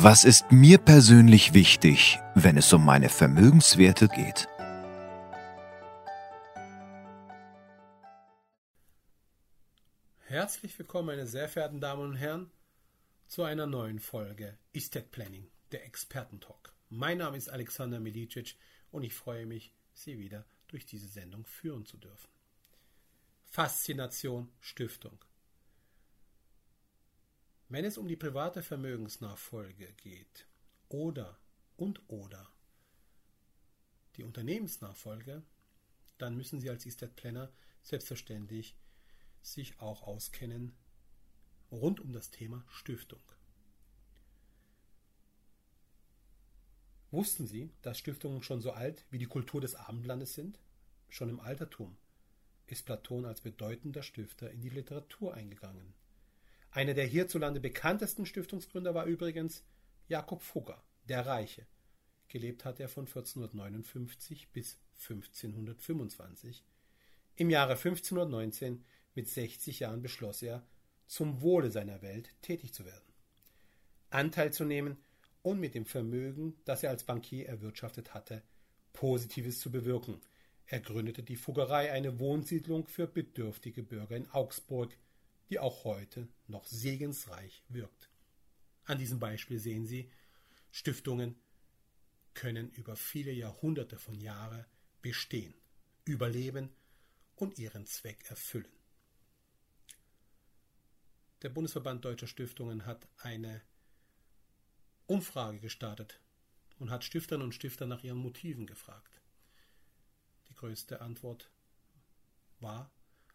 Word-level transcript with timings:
Was 0.00 0.22
ist 0.22 0.52
mir 0.52 0.78
persönlich 0.78 1.54
wichtig, 1.54 2.20
wenn 2.36 2.56
es 2.56 2.72
um 2.72 2.84
meine 2.84 3.08
Vermögenswerte 3.08 4.06
geht? 4.06 4.46
Herzlich 10.20 10.78
willkommen, 10.78 11.06
meine 11.06 11.26
sehr 11.26 11.48
verehrten 11.48 11.80
Damen 11.80 12.10
und 12.10 12.14
Herren, 12.14 12.48
zu 13.26 13.42
einer 13.42 13.66
neuen 13.66 13.98
Folge 13.98 14.56
Estate 14.72 15.08
Planning, 15.10 15.48
der 15.72 15.84
Expertentalk. 15.84 16.72
Mein 16.90 17.18
Name 17.18 17.36
ist 17.36 17.48
Alexander 17.48 17.98
Milicic 17.98 18.54
und 18.92 19.02
ich 19.02 19.14
freue 19.14 19.46
mich, 19.46 19.74
Sie 19.94 20.20
wieder 20.20 20.44
durch 20.68 20.86
diese 20.86 21.08
Sendung 21.08 21.44
führen 21.44 21.84
zu 21.84 21.96
dürfen. 21.96 22.30
Faszination 23.46 24.48
Stiftung. 24.60 25.18
Wenn 27.70 27.84
es 27.84 27.98
um 27.98 28.08
die 28.08 28.16
private 28.16 28.62
Vermögensnachfolge 28.62 29.92
geht 29.92 30.46
oder 30.88 31.38
und 31.76 32.00
oder 32.08 32.50
die 34.16 34.22
Unternehmensnachfolge, 34.22 35.42
dann 36.16 36.34
müssen 36.34 36.60
Sie 36.60 36.70
als 36.70 36.86
Estate 36.86 37.12
Planner 37.14 37.52
selbstverständlich 37.82 38.74
sich 39.42 39.78
auch 39.80 40.02
auskennen 40.02 40.74
rund 41.70 42.00
um 42.00 42.12
das 42.14 42.30
Thema 42.30 42.64
Stiftung. 42.68 43.22
Wussten 47.10 47.46
Sie, 47.46 47.70
dass 47.82 47.98
Stiftungen 47.98 48.42
schon 48.42 48.62
so 48.62 48.72
alt 48.72 49.04
wie 49.10 49.18
die 49.18 49.26
Kultur 49.26 49.60
des 49.60 49.74
Abendlandes 49.74 50.32
sind? 50.32 50.58
Schon 51.10 51.28
im 51.28 51.40
Altertum 51.40 51.98
ist 52.66 52.86
Platon 52.86 53.26
als 53.26 53.42
bedeutender 53.42 54.02
Stifter 54.02 54.50
in 54.50 54.62
die 54.62 54.70
Literatur 54.70 55.34
eingegangen. 55.34 55.94
Einer 56.70 56.94
der 56.94 57.06
hierzulande 57.06 57.60
bekanntesten 57.60 58.26
Stiftungsgründer 58.26 58.94
war 58.94 59.06
übrigens 59.06 59.64
Jakob 60.08 60.42
Fugger, 60.42 60.82
der 61.08 61.26
Reiche. 61.26 61.66
Gelebt 62.28 62.64
hat 62.64 62.78
er 62.78 62.88
von 62.88 63.06
1459 63.06 64.48
bis 64.52 64.78
1525. 65.00 66.62
Im 67.36 67.50
Jahre 67.50 67.72
1519 67.72 68.84
mit 69.14 69.28
60 69.28 69.80
Jahren 69.80 70.02
beschloss 70.02 70.42
er, 70.42 70.66
zum 71.06 71.40
Wohle 71.40 71.70
seiner 71.70 72.02
Welt 72.02 72.30
tätig 72.42 72.74
zu 72.74 72.84
werden, 72.84 73.14
Anteil 74.10 74.52
zu 74.52 74.64
nehmen 74.64 74.98
und 75.42 75.58
mit 75.58 75.74
dem 75.74 75.86
Vermögen, 75.86 76.54
das 76.66 76.82
er 76.82 76.90
als 76.90 77.04
Bankier 77.04 77.48
erwirtschaftet 77.48 78.12
hatte, 78.12 78.42
Positives 78.92 79.60
zu 79.60 79.70
bewirken. 79.70 80.20
Er 80.66 80.80
gründete 80.80 81.22
die 81.22 81.36
Fuggerei, 81.36 81.92
eine 81.92 82.18
Wohnsiedlung 82.18 82.86
für 82.86 83.06
bedürftige 83.06 83.82
Bürger 83.82 84.16
in 84.16 84.30
Augsburg, 84.30 84.94
die 85.50 85.58
auch 85.58 85.84
heute 85.84 86.28
noch 86.46 86.66
segensreich 86.66 87.62
wirkt. 87.68 88.10
An 88.84 88.98
diesem 88.98 89.18
Beispiel 89.18 89.58
sehen 89.58 89.86
Sie, 89.86 90.10
Stiftungen 90.70 91.36
können 92.34 92.70
über 92.70 92.96
viele 92.96 93.32
Jahrhunderte 93.32 93.98
von 93.98 94.14
Jahren 94.20 94.64
bestehen, 95.02 95.54
überleben 96.04 96.70
und 97.36 97.58
ihren 97.58 97.86
Zweck 97.86 98.24
erfüllen. 98.30 98.72
Der 101.42 101.50
Bundesverband 101.50 102.04
Deutscher 102.04 102.26
Stiftungen 102.26 102.84
hat 102.84 103.08
eine 103.18 103.62
Umfrage 105.06 105.60
gestartet 105.60 106.20
und 106.78 106.90
hat 106.90 107.04
Stiftern 107.04 107.42
und 107.42 107.54
Stifter 107.54 107.86
nach 107.86 108.02
ihren 108.02 108.18
Motiven 108.18 108.66
gefragt. 108.66 109.20
Die 110.48 110.54
größte 110.54 111.00
Antwort 111.00 111.50
war 112.60 112.90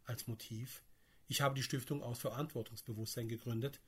als 0.05 0.27
Motiv, 0.27 0.83
ich 1.27 1.41
habe 1.41 1.55
die 1.55 1.63
Stiftung 1.63 2.03
aus 2.03 2.19
Verantwortungsbewusstsein 2.19 3.27
gegründet 3.27 3.79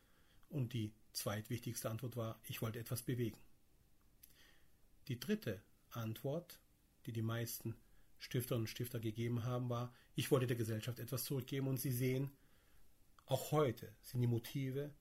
und 0.49 0.73
die 0.73 0.93
zweitwichtigste 1.13 1.89
Antwort 1.89 2.15
war, 2.15 2.39
ich 2.43 2.61
wollte 2.61 2.79
etwas 2.79 3.03
bewegen. 3.03 3.37
Die 5.07 5.19
dritte 5.19 5.61
Antwort, 5.91 6.59
die 7.05 7.11
die 7.11 7.21
meisten 7.21 7.75
Stifter 8.17 8.55
und 8.55 8.67
Stifter 8.67 8.99
gegeben 8.99 9.43
haben, 9.43 9.69
war, 9.69 9.93
ich 10.15 10.31
wollte 10.31 10.47
der 10.47 10.55
Gesellschaft 10.55 10.99
etwas 10.99 11.25
zurückgeben 11.25 11.67
und 11.67 11.77
Sie 11.77 11.91
sehen, 11.91 12.31
auch 13.25 13.51
heute 13.51 13.93
sind 14.01 14.21
die 14.21 14.27
Motive, 14.27 14.93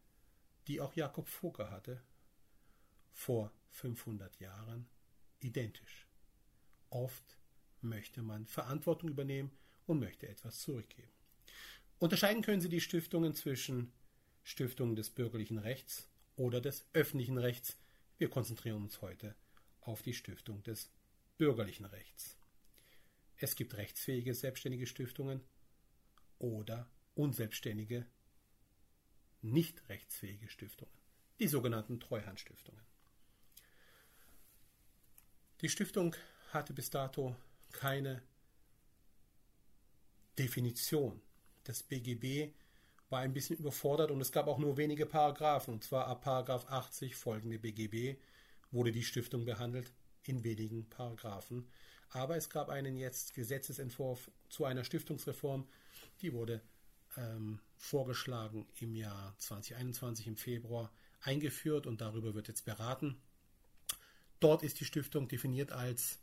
die 0.67 0.81
auch 0.81 0.95
Jakob 0.95 1.29
Fugger 1.29 1.71
hatte, 1.71 2.03
vor 3.13 3.53
500 3.71 4.41
Jahren 4.41 4.89
identisch. 5.41 6.09
Oft 6.91 7.39
möchte 7.81 8.23
man 8.23 8.47
Verantwortung 8.47 9.11
übernehmen 9.11 9.53
und 9.87 10.01
möchte 10.01 10.29
etwas 10.29 10.61
zurückgeben. 10.61 11.13
Unterscheiden 11.99 12.43
können 12.43 12.61
Sie 12.61 12.69
die 12.69 12.81
Stiftungen 12.81 13.35
zwischen 13.35 13.93
Stiftungen 14.43 14.97
des 14.97 15.11
bürgerlichen 15.11 15.59
Rechts 15.59 16.09
oder 16.37 16.61
des 16.61 16.87
öffentlichen 16.93 17.39
Rechts. 17.39 17.79
Wir 18.19 18.29
konzentrieren 18.29 18.83
uns 18.83 19.01
heute 19.01 19.35
auf 19.81 20.03
die 20.03 20.15
Stiftung 20.15 20.63
des 20.63 20.91
bürgerlichen 21.39 21.85
Rechts. 21.85 22.37
Es 23.37 23.57
gibt 23.57 23.77
rechtsfähige 23.77 24.35
selbstständige 24.35 24.87
Stiftungen 24.87 25.41
oder 26.39 26.89
unselbstständige, 27.15 28.07
nicht 29.43 29.89
rechtsfähige 29.89 30.49
Stiftungen, 30.49 30.95
die 31.39 31.49
sogenannten 31.49 32.01
Treuhandstiftungen. 32.01 32.85
Die 35.61 35.69
Stiftung 35.69 36.15
hatte 36.53 36.73
bis 36.73 36.91
dato 36.91 37.37
keine 37.73 38.23
Definition. 40.39 41.21
Das 41.65 41.83
BGB 41.83 42.53
war 43.11 43.21
ein 43.21 43.33
bisschen 43.33 43.57
überfordert 43.57 44.11
und 44.11 44.21
es 44.21 44.33
gab 44.33 44.47
auch 44.47 44.59
nur 44.59 44.77
wenige 44.77 45.07
Paragraphen. 45.07 45.75
Und 45.75 45.85
zwar 45.85 46.07
ab 46.07 46.23
Paragraph 46.23 46.67
80 46.69 47.17
folgende 47.17 47.59
BGB 47.59 48.19
wurde 48.71 48.93
die 48.93 49.05
Stiftung 49.05 49.45
behandelt 49.45 49.93
in 50.25 50.45
wenigen 50.45 50.89
Paragraphen. 50.89 51.67
Aber 52.11 52.37
es 52.37 52.49
gab 52.49 52.69
einen 52.69 52.97
jetzt 52.97 53.35
Gesetzesentwurf 53.35 54.31
zu 54.49 54.65
einer 54.65 54.85
Stiftungsreform, 54.85 55.67
die 56.23 56.33
wurde 56.33 56.61
ähm, 57.17 57.61
vorgeschlagen 57.77 58.67
im 58.81 58.95
Jahr 58.95 59.35
2021 59.39 60.27
im 60.27 60.37
Februar 60.37 60.93
eingeführt 61.23 61.87
und 61.87 62.01
darüber 62.01 62.35
wird 62.35 62.49
jetzt 62.49 62.65
beraten. 62.65 63.17
Dort 64.41 64.63
ist 64.63 64.81
die 64.81 64.85
Stiftung 64.85 65.29
definiert 65.29 65.73
als 65.73 66.19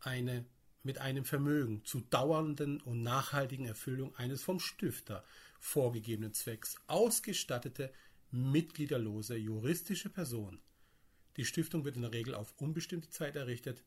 eine 0.00 0.44
mit 0.82 0.98
einem 0.98 1.24
Vermögen 1.24 1.84
zu 1.84 2.00
dauernden 2.00 2.80
und 2.80 3.02
nachhaltigen 3.02 3.66
Erfüllung 3.66 4.14
eines 4.16 4.42
vom 4.42 4.60
Stifter 4.60 5.24
vorgegebenen 5.60 6.32
Zwecks 6.34 6.76
ausgestattete 6.86 7.92
mitgliederlose 8.30 9.36
juristische 9.36 10.10
Person. 10.10 10.60
Die 11.36 11.44
Stiftung 11.44 11.84
wird 11.84 11.96
in 11.96 12.02
der 12.02 12.12
Regel 12.12 12.34
auf 12.34 12.54
unbestimmte 12.58 13.10
Zeit 13.10 13.36
errichtet, 13.36 13.84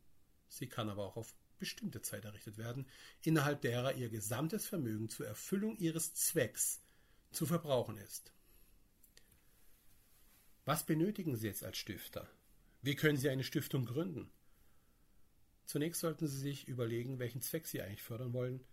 sie 0.47 0.67
kann 0.67 0.89
aber 0.89 1.05
auch 1.05 1.17
auf 1.17 1.35
bestimmte 1.57 2.01
Zeit 2.01 2.25
errichtet 2.25 2.57
werden, 2.57 2.85
innerhalb 3.21 3.61
derer 3.61 3.93
ihr 3.95 4.09
gesamtes 4.09 4.67
Vermögen 4.67 5.09
zur 5.09 5.27
Erfüllung 5.27 5.77
ihres 5.77 6.13
Zwecks 6.13 6.81
zu 7.31 7.45
verbrauchen 7.45 7.97
ist. 7.97 8.33
Was 10.65 10.85
benötigen 10.85 11.35
Sie 11.35 11.47
jetzt 11.47 11.63
als 11.63 11.77
Stifter? 11.77 12.27
Wie 12.81 12.95
können 12.95 13.17
Sie 13.17 13.29
eine 13.29 13.43
Stiftung 13.43 13.85
gründen? 13.85 14.31
Zunächst 15.65 16.01
sollten 16.01 16.27
Sie 16.27 16.37
sich 16.37 16.67
überlegen, 16.67 17.19
welchen 17.19 17.41
Zweck 17.41 17.67
Sie 17.67 17.81
eigentlich 17.81 18.03
fördern 18.03 18.33
wollen. 18.33 18.63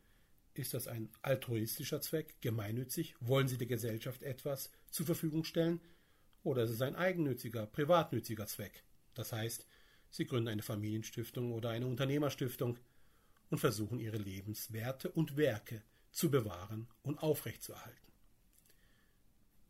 Ist 0.54 0.74
das 0.74 0.86
ein 0.86 1.08
altruistischer 1.22 2.00
Zweck, 2.02 2.36
gemeinnützig? 2.42 3.14
Wollen 3.20 3.48
Sie 3.48 3.56
der 3.56 3.66
Gesellschaft 3.66 4.22
etwas 4.22 4.70
zur 4.90 5.06
Verfügung 5.06 5.44
stellen? 5.44 5.80
Oder 6.42 6.64
ist 6.64 6.70
es 6.70 6.82
ein 6.82 6.96
eigennütziger, 6.96 7.66
privatnütziger 7.66 8.46
Zweck? 8.46 8.84
Das 9.14 9.32
heißt, 9.32 9.66
Sie 10.10 10.26
gründen 10.26 10.48
eine 10.48 10.62
Familienstiftung 10.62 11.52
oder 11.52 11.70
eine 11.70 11.86
Unternehmerstiftung 11.86 12.78
und 13.48 13.58
versuchen 13.58 13.98
ihre 13.98 14.18
Lebenswerte 14.18 15.10
und 15.10 15.38
Werke 15.38 15.82
zu 16.10 16.30
bewahren 16.30 16.88
und 17.02 17.18
aufrechtzuerhalten. 17.18 18.12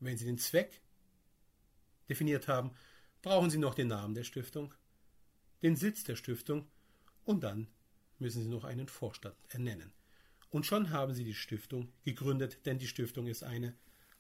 Wenn 0.01 0.19
Sie 0.19 0.25
den 0.25 0.39
Zweck 0.39 0.81
definiert 2.09 2.49
haben, 2.49 2.73
brauchen 3.23 3.51
Sie 3.51 3.59
noch 3.59 3.75
den 3.75 3.87
Namen 3.87 4.15
der 4.15 4.25
Stiftung, 4.25 4.75
den 5.63 5.77
Sitz 5.77 6.03
der 6.03 6.17
Stiftung 6.17 6.67
und 7.25 7.43
dann 7.45 7.69
müssen 8.19 8.43
Sie 8.43 8.49
noch 8.49 8.65
einen 8.65 8.89
Vorstand 8.89 9.37
ernennen. 9.49 9.93
Und 10.51 10.67
schon 10.67 10.91
haben 10.91 11.15
Sie 11.15 11.25
die 11.25 11.35
Stiftung 11.35 11.93
gegründet, 12.05 12.67
denn 12.67 12.79
die 12.79 12.87
Stiftung 12.87 13.27
ist 13.27 13.43
eine 13.43 13.75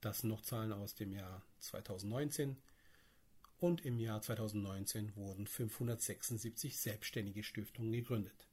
Das 0.00 0.20
sind 0.20 0.30
noch 0.30 0.42
Zahlen 0.42 0.72
aus 0.72 0.94
dem 0.94 1.12
Jahr 1.12 1.44
2019. 1.60 2.56
Und 3.58 3.84
im 3.84 3.98
Jahr 3.98 4.20
2019 4.20 5.14
wurden 5.14 5.46
576 5.46 6.78
selbstständige 6.78 7.44
Stiftungen 7.44 7.92
gegründet. 7.92 8.48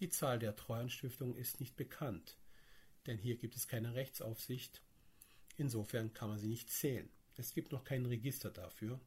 Die 0.00 0.08
Zahl 0.08 0.38
der 0.38 0.56
Treuhandstiftungen 0.56 1.36
ist 1.36 1.60
nicht 1.60 1.76
bekannt, 1.76 2.38
denn 3.06 3.18
hier 3.18 3.36
gibt 3.36 3.54
es 3.54 3.68
keine 3.68 3.94
Rechtsaufsicht. 3.94 4.80
Insofern 5.58 6.14
kann 6.14 6.30
man 6.30 6.38
sie 6.38 6.48
nicht 6.48 6.70
zählen. 6.70 7.10
Es 7.36 7.54
gibt 7.54 7.72
noch 7.72 7.84
kein 7.84 8.06
Register 8.06 8.50
dafür. 8.50 9.00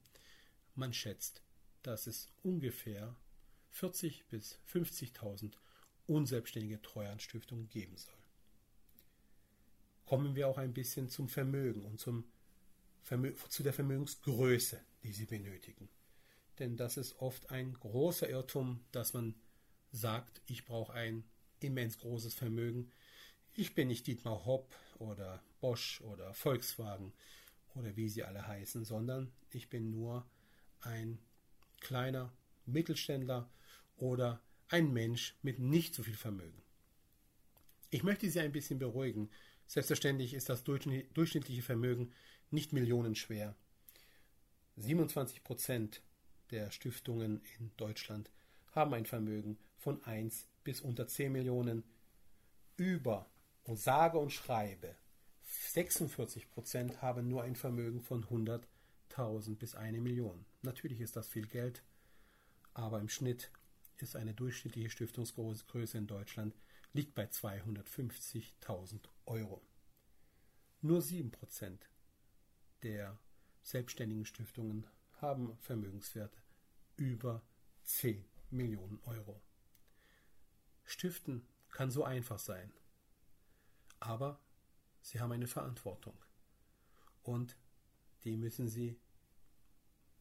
Man 0.76 0.94
schätzt, 0.94 1.42
dass 1.84 2.08
es 2.08 2.28
ungefähr 2.44 3.16
40.000 3.74 4.22
bis 4.30 4.60
50.000 4.72 5.54
unselbstständige 6.08 6.82
Treuhandstiftungen 6.82 7.70
geben 7.70 7.98
soll. 7.98 8.14
Kommen 10.06 10.36
wir 10.36 10.48
auch 10.48 10.58
ein 10.58 10.74
bisschen 10.74 11.10
zum 11.10 11.30
Vermögen 11.30 11.84
und 11.84 12.00
zum 12.00 12.26
Vermö 13.02 13.34
zu 13.50 13.64
der 13.64 13.74
Vermögensgröße, 13.74 14.80
die 15.04 15.12
Sie 15.12 15.26
benötigen. 15.26 15.90
Denn 16.60 16.78
das 16.78 16.98
ist 16.98 17.20
oft 17.20 17.52
ein 17.52 17.74
großer 17.74 18.30
Irrtum, 18.30 18.84
dass 18.92 19.14
man 19.14 19.36
sagt, 19.92 20.42
ich 20.48 20.66
brauche 20.66 20.94
ein 20.94 21.24
immens 21.60 22.00
großes 22.00 22.34
Vermögen. 22.34 22.92
Ich 23.54 23.76
bin 23.76 23.88
nicht 23.88 24.08
Dietmar 24.08 24.46
Hopp 24.46 24.76
oder 25.00 25.42
Bosch 25.60 26.02
oder 26.02 26.34
Volkswagen 26.34 27.14
oder 27.76 27.96
wie 27.96 28.10
sie 28.10 28.24
alle 28.24 28.48
heißen, 28.48 28.84
sondern 28.86 29.32
ich 29.52 29.70
bin 29.70 29.92
nur 29.92 30.26
ein 30.82 31.20
kleiner 31.80 32.34
Mittelständler 32.66 33.50
oder 33.98 34.42
ein 34.70 34.92
Mensch 34.92 35.38
mit 35.42 35.60
nicht 35.60 35.94
so 35.94 36.04
viel 36.04 36.16
Vermögen. 36.16 36.62
Ich 37.92 38.04
möchte 38.04 38.30
Sie 38.30 38.40
ein 38.40 38.52
bisschen 38.52 38.80
beruhigen. 38.80 39.30
Selbstverständlich 39.68 40.34
ist 40.34 40.50
das 40.50 40.64
durchschnittliche 40.64 41.62
Vermögen 41.62 42.12
nicht 42.52 42.74
millionenschwer. 42.74 43.56
27 44.78 45.44
Prozent 45.44 46.02
der 46.52 46.72
Stiftungen 46.72 47.42
in 47.58 47.72
Deutschland 47.78 48.32
haben 48.72 48.94
ein 48.94 49.06
Vermögen 49.06 49.58
von 49.78 50.04
1 50.04 50.48
bis 50.64 50.82
unter 50.82 51.08
10 51.08 51.32
Millionen. 51.32 51.84
Über 52.78 53.30
und 53.64 53.78
sage 53.78 54.18
und 54.18 54.32
schreibe 54.32 54.96
46 55.74 56.50
Prozent 56.50 57.02
haben 57.02 57.28
nur 57.28 57.44
ein 57.44 57.56
Vermögen 57.56 58.02
von 58.02 58.26
100.000 58.26 59.56
bis 59.58 59.76
1 59.76 60.00
Million. 60.00 60.46
Natürlich 60.62 61.02
ist 61.02 61.16
das 61.16 61.28
viel 61.28 61.48
Geld, 61.48 61.84
aber 62.74 63.00
im 63.00 63.10
Schnitt 63.10 63.52
ist 63.98 64.16
eine 64.16 64.34
durchschnittliche 64.34 64.90
Stiftungsgröße 64.90 65.98
in 65.98 66.08
Deutschland 66.08 66.56
liegt 66.94 67.14
bei 67.16 67.26
250.000 67.26 69.00
Euro. 69.26 69.62
Nur 70.82 71.02
7 71.02 71.32
Prozent 71.32 71.90
der 72.84 73.18
selbstständigen 73.64 74.26
Stiftungen 74.26 74.88
haben 75.20 75.58
Vermögenswerte 75.58 76.38
über 76.96 77.42
10 77.84 78.24
Millionen 78.50 79.00
Euro. 79.06 79.42
Stiften 80.86 81.46
kann 81.72 81.92
so 81.92 82.04
einfach 82.04 82.40
sein, 82.40 82.72
aber 84.00 84.40
Sie 85.06 85.20
haben 85.20 85.32
eine 85.32 85.46
Verantwortung 85.46 86.18
und 87.22 87.56
die 88.24 88.38
müssen 88.38 88.68
Sie 88.68 89.00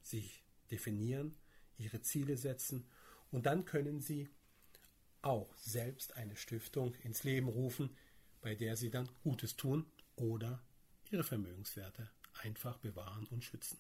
sich 0.03 0.45
definieren, 0.71 1.35
Ihre 1.79 2.03
Ziele 2.03 2.37
setzen 2.37 2.87
und 3.31 3.47
dann 3.47 3.65
können 3.65 4.03
Sie 4.03 4.29
auch 5.23 5.57
selbst 5.57 6.17
eine 6.17 6.37
Stiftung 6.37 6.95
ins 6.97 7.25
Leben 7.25 7.49
rufen, 7.49 7.97
bei 8.43 8.55
der 8.55 8.77
Sie 8.77 8.91
dann 8.91 9.09
Gutes 9.23 9.57
tun 9.57 9.87
oder 10.17 10.63
Ihre 11.11 11.25
Vermögenswerte 11.25 12.11
einfach 12.35 12.77
bewahren 12.77 13.27
und 13.29 13.43
schützen. 13.43 13.79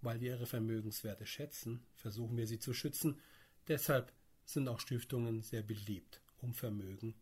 Weil 0.00 0.20
wir 0.20 0.32
ihre 0.32 0.46
Vermögenswerte 0.46 1.24
schätzen, 1.24 1.86
versuchen 1.94 2.36
wir 2.36 2.48
sie 2.48 2.58
zu 2.58 2.74
schützen. 2.74 3.20
Deshalb 3.68 4.12
sind 4.44 4.66
auch 4.66 4.80
Stiftungen 4.80 5.42
sehr 5.42 5.62
beliebt, 5.62 6.20
um 6.38 6.52
Vermögen 6.52 7.14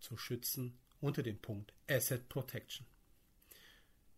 zu 0.00 0.16
schützen 0.16 0.78
unter 1.04 1.22
dem 1.22 1.38
Punkt 1.38 1.74
Asset 1.86 2.28
Protection. 2.30 2.86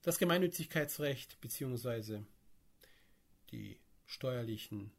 Das 0.03 0.19
Gemeinnützigkeitsrecht 0.19 1.41
bzw. 1.41 2.21
die 3.51 3.81
steuerlichen 4.05 4.93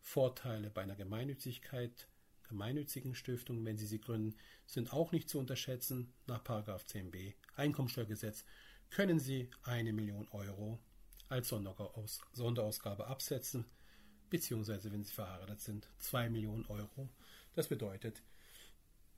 Vorteile 0.00 0.70
bei 0.70 0.82
einer 0.82 0.94
Gemeinnützigkeit, 0.94 2.08
gemeinnützigen 2.44 3.16
Stiftung, 3.16 3.64
wenn 3.64 3.76
Sie 3.76 3.86
sie 3.86 4.00
gründen, 4.00 4.36
sind 4.66 4.92
auch 4.92 5.10
nicht 5.10 5.28
zu 5.28 5.40
unterschätzen. 5.40 6.12
Nach 6.28 6.44
10b 6.44 7.34
Einkommensteuergesetz 7.56 8.44
können 8.90 9.18
Sie 9.18 9.50
eine 9.64 9.92
Million 9.92 10.28
Euro 10.28 10.78
als 11.28 11.48
Sonderausgabe 11.48 13.08
absetzen, 13.08 13.64
beziehungsweise 14.30 14.92
wenn 14.92 15.02
Sie 15.02 15.12
verheiratet 15.12 15.60
sind, 15.60 15.88
2 15.98 16.30
Millionen 16.30 16.66
Euro. 16.66 17.08
Das 17.54 17.66
bedeutet, 17.66 18.22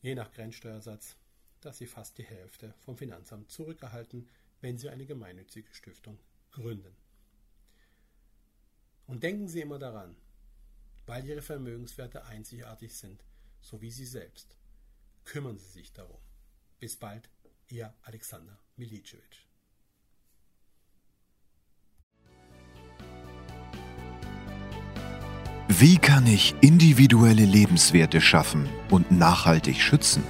je 0.00 0.14
nach 0.14 0.32
Grenzsteuersatz, 0.32 1.18
dass 1.60 1.78
Sie 1.78 1.86
fast 1.86 2.18
die 2.18 2.24
Hälfte 2.24 2.74
vom 2.80 2.96
Finanzamt 2.96 3.50
zurückerhalten, 3.50 4.28
wenn 4.60 4.78
Sie 4.78 4.88
eine 4.88 5.06
gemeinnützige 5.06 5.72
Stiftung 5.72 6.18
gründen. 6.50 6.96
Und 9.06 9.22
denken 9.22 9.48
Sie 9.48 9.60
immer 9.60 9.78
daran, 9.78 10.16
weil 11.06 11.24
Ihre 11.24 11.42
Vermögenswerte 11.42 12.24
einzigartig 12.24 12.94
sind, 12.94 13.24
so 13.60 13.80
wie 13.80 13.90
Sie 13.90 14.06
selbst, 14.06 14.56
kümmern 15.24 15.58
Sie 15.58 15.70
sich 15.70 15.92
darum. 15.92 16.20
Bis 16.78 16.96
bald, 16.96 17.30
Ihr 17.68 17.94
Alexander 18.02 18.58
Milicevic. 18.76 19.48
Wie 25.68 25.98
kann 25.98 26.26
ich 26.26 26.54
individuelle 26.60 27.44
Lebenswerte 27.44 28.20
schaffen 28.20 28.68
und 28.90 29.10
nachhaltig 29.10 29.80
schützen? 29.80 30.24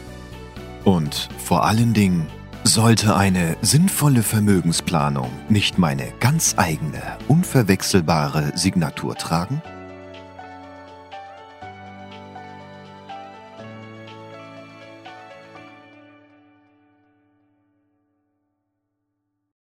Und 0.89 1.29
vor 1.37 1.67
allen 1.67 1.93
Dingen, 1.93 2.27
sollte 2.65 3.15
eine 3.15 3.59
sinnvolle 3.61 4.23
Vermögensplanung 4.23 5.31
nicht 5.51 5.77
meine 5.77 6.15
ganz 6.19 6.55
eigene, 6.57 7.03
unverwechselbare 7.29 8.53
Signatur 8.55 9.15
tragen? 9.15 9.61